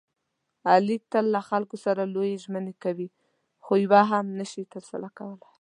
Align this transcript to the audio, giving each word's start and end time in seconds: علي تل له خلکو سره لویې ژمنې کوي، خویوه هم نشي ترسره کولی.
علي 0.71 0.97
تل 1.11 1.25
له 1.35 1.41
خلکو 1.49 1.75
سره 1.85 2.01
لویې 2.13 2.41
ژمنې 2.43 2.73
کوي، 2.83 3.07
خویوه 3.63 4.01
هم 4.11 4.25
نشي 4.39 4.63
ترسره 4.73 5.07
کولی. 5.17 5.45